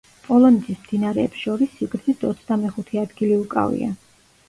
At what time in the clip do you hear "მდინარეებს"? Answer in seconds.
0.85-1.43